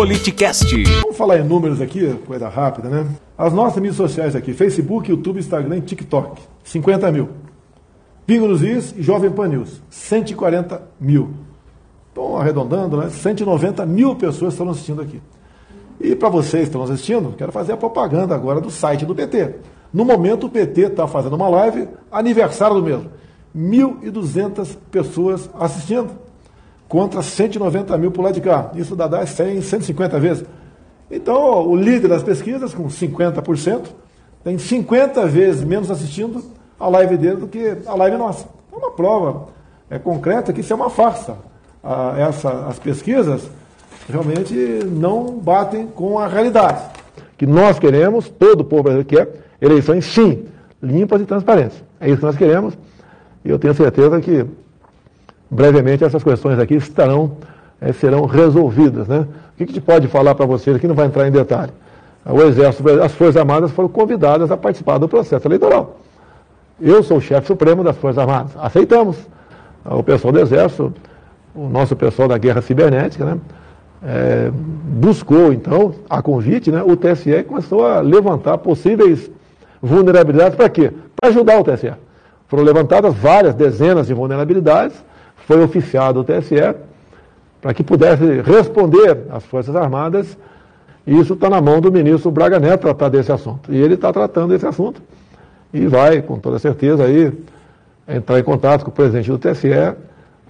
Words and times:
Politicast. 0.00 0.82
Vamos 1.02 1.14
falar 1.14 1.40
em 1.40 1.44
números 1.44 1.78
aqui, 1.78 2.14
coisa 2.26 2.48
rápida, 2.48 2.88
né? 2.88 3.06
As 3.36 3.52
nossas 3.52 3.76
mídias 3.76 3.96
sociais 3.96 4.34
aqui, 4.34 4.54
Facebook, 4.54 5.10
YouTube, 5.10 5.38
Instagram 5.38 5.76
e 5.76 5.82
TikTok, 5.82 6.40
50 6.64 7.12
mil. 7.12 7.28
Pingo 8.24 8.50
Is 8.64 8.94
e 8.96 9.02
Jovem 9.02 9.30
Pan 9.30 9.48
News, 9.48 9.82
140 9.90 10.80
mil. 10.98 11.34
Então, 12.10 12.34
arredondando, 12.38 12.96
né? 12.96 13.10
190 13.10 13.84
mil 13.84 14.16
pessoas 14.16 14.54
estão 14.54 14.70
assistindo 14.70 15.02
aqui. 15.02 15.20
E 16.00 16.16
para 16.16 16.30
vocês 16.30 16.62
que 16.62 16.68
estão 16.68 16.82
assistindo, 16.82 17.34
quero 17.36 17.52
fazer 17.52 17.72
a 17.72 17.76
propaganda 17.76 18.34
agora 18.34 18.58
do 18.58 18.70
site 18.70 19.04
do 19.04 19.14
PT. 19.14 19.56
No 19.92 20.06
momento, 20.06 20.46
o 20.46 20.48
PT 20.48 20.80
está 20.80 21.06
fazendo 21.06 21.36
uma 21.36 21.50
live, 21.50 21.86
aniversário 22.10 22.76
do 22.76 22.82
mesmo. 22.82 23.10
1.200 23.54 24.78
pessoas 24.90 25.50
assistindo, 25.52 26.08
contra 26.90 27.22
190 27.22 27.96
mil 27.96 28.10
por 28.10 28.22
lá 28.22 28.32
de 28.32 28.40
cá. 28.40 28.72
Isso 28.74 28.96
dá 28.96 29.24
100, 29.24 29.62
150 29.62 30.18
vezes. 30.18 30.44
Então, 31.08 31.64
o 31.68 31.76
líder 31.76 32.08
das 32.08 32.24
pesquisas, 32.24 32.74
com 32.74 32.88
50%, 32.88 33.82
tem 34.42 34.58
50 34.58 35.24
vezes 35.26 35.62
menos 35.62 35.88
assistindo 35.88 36.42
a 36.80 36.88
live 36.88 37.16
dele 37.16 37.36
do 37.36 37.46
que 37.46 37.76
a 37.86 37.94
live 37.94 38.16
nossa. 38.16 38.44
É 38.72 38.76
uma 38.76 38.90
prova 38.90 39.50
é, 39.88 40.00
concreta 40.00 40.52
que 40.52 40.62
isso 40.62 40.72
é 40.72 40.76
uma 40.76 40.90
farsa. 40.90 41.36
Ah, 41.82 42.14
essa, 42.18 42.66
as 42.66 42.80
pesquisas 42.80 43.48
realmente 44.08 44.54
não 44.84 45.38
batem 45.38 45.86
com 45.86 46.18
a 46.18 46.26
realidade. 46.26 46.82
Que 47.38 47.46
nós 47.46 47.78
queremos, 47.78 48.28
todo 48.28 48.62
o 48.62 48.64
povo 48.64 48.82
brasileiro 48.82 49.08
quer, 49.08 49.44
eleições 49.60 50.06
sim, 50.06 50.44
limpas 50.82 51.22
e 51.22 51.24
transparentes. 51.24 51.80
É 52.00 52.08
isso 52.08 52.18
que 52.18 52.26
nós 52.26 52.36
queremos. 52.36 52.76
E 53.44 53.48
eu 53.48 53.60
tenho 53.60 53.74
certeza 53.74 54.20
que 54.20 54.44
brevemente 55.50 56.04
essas 56.04 56.22
questões 56.22 56.58
aqui 56.58 56.74
estarão, 56.74 57.32
é, 57.80 57.92
serão 57.92 58.24
resolvidas. 58.24 59.08
Né? 59.08 59.20
O 59.20 59.56
que, 59.56 59.64
a 59.64 59.66
gente 59.66 59.80
pode 59.80 60.08
falar 60.08 60.34
para 60.34 60.46
vocês 60.46 60.76
aqui, 60.76 60.86
não 60.86 60.94
vai 60.94 61.06
entrar 61.06 61.26
em 61.26 61.30
detalhe. 61.30 61.72
O 62.24 62.40
Exército, 62.42 62.88
as 63.02 63.12
Forças 63.12 63.36
Armadas 63.36 63.70
foram 63.70 63.88
convidadas 63.88 64.50
a 64.50 64.56
participar 64.56 64.98
do 64.98 65.08
processo 65.08 65.46
eleitoral. 65.48 65.98
Eu 66.80 67.02
sou 67.02 67.16
o 67.16 67.20
chefe 67.20 67.46
supremo 67.46 67.82
das 67.82 67.96
Forças 67.96 68.18
Armadas. 68.18 68.52
Aceitamos. 68.58 69.16
O 69.84 70.02
pessoal 70.02 70.32
do 70.32 70.40
Exército, 70.40 70.92
o 71.54 71.68
nosso 71.68 71.96
pessoal 71.96 72.28
da 72.28 72.36
Guerra 72.36 72.60
Cibernética, 72.60 73.24
né? 73.24 73.38
É, 74.02 74.50
buscou, 74.52 75.52
então, 75.52 75.94
a 76.08 76.22
convite, 76.22 76.70
né, 76.70 76.82
o 76.82 76.96
TSE 76.96 77.42
começou 77.44 77.86
a 77.86 78.00
levantar 78.00 78.56
possíveis 78.58 79.30
vulnerabilidades 79.82 80.56
para 80.56 80.70
quê? 80.70 80.90
Para 81.14 81.28
ajudar 81.30 81.60
o 81.60 81.64
TSE. 81.64 81.92
Foram 82.48 82.64
levantadas 82.64 83.14
várias 83.14 83.54
dezenas 83.54 84.06
de 84.06 84.14
vulnerabilidades, 84.14 84.96
foi 85.46 85.62
oficiado 85.62 86.20
o 86.20 86.24
TSE 86.24 86.74
para 87.60 87.74
que 87.74 87.82
pudesse 87.82 88.40
responder 88.40 89.24
às 89.30 89.44
Forças 89.44 89.76
Armadas, 89.76 90.36
e 91.06 91.18
isso 91.18 91.34
está 91.34 91.50
na 91.50 91.60
mão 91.60 91.80
do 91.80 91.92
ministro 91.92 92.30
Braga 92.30 92.58
Neto 92.58 92.82
tratar 92.82 93.08
desse 93.08 93.30
assunto. 93.30 93.72
E 93.72 93.80
ele 93.80 93.94
está 93.94 94.12
tratando 94.12 94.48
desse 94.48 94.66
assunto 94.66 95.02
e 95.72 95.86
vai, 95.86 96.22
com 96.22 96.38
toda 96.38 96.58
certeza, 96.58 97.04
aí 97.04 97.32
entrar 98.08 98.38
em 98.38 98.42
contato 98.42 98.84
com 98.84 98.90
o 98.90 98.94
presidente 98.94 99.30
do 99.30 99.38
TSE 99.38 99.94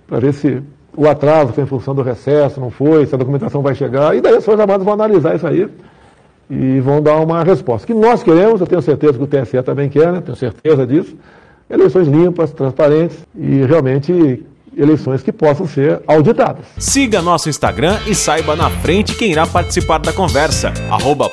para 0.07 0.19
ver 0.19 0.33
se 0.33 0.63
o 0.97 1.09
atraso 1.09 1.53
foi 1.53 1.65
em 1.65 1.67
função 1.67 1.95
do 1.95 2.03
recesso, 2.03 2.61
não 2.61 2.71
foi, 2.71 3.07
se 3.07 3.15
a 3.15 3.19
documentação 3.19 3.63
vai 3.63 3.75
chegar, 3.75 4.17
e 4.17 4.21
daí 4.21 4.35
as 4.35 4.45
Forças 4.45 4.61
Armadas 4.61 4.85
vão 4.85 4.95
analisar 4.95 5.37
isso 5.37 5.47
aí 5.47 5.69
e 6.49 6.81
vão 6.81 7.01
dar 7.01 7.17
uma 7.17 7.45
resposta. 7.45 7.87
Que 7.87 7.95
nós 7.95 8.23
queremos, 8.23 8.61
eu 8.61 8.67
tenho 8.67 8.83
certeza 8.83 9.13
que 9.13 9.23
o 9.23 9.27
TSE 9.27 9.63
também 9.63 9.89
quer, 9.89 10.13
né? 10.13 10.21
tenho 10.21 10.37
certeza 10.37 10.87
disso, 10.87 11.17
eleições 11.69 12.09
limpas, 12.09 12.53
transparentes 12.53 13.17
e 13.37 13.65
realmente 13.65 14.45
eleições 14.81 15.23
que 15.23 15.33
possam 15.33 15.67
ser 15.67 16.01
auditadas. 16.07 16.65
Siga 16.79 17.23
nosso 17.23 17.49
Instagram 17.49 17.99
e 18.07 18.15
saiba 18.15 18.57
na 18.57 18.71
frente 18.71 19.15
quem 19.15 19.31
irá 19.31 19.47
participar 19.47 19.99
da 19.99 20.13
conversa. 20.13 20.73
Arroba 20.91 21.31